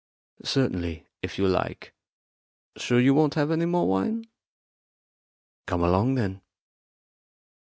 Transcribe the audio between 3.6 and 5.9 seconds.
more wine? Come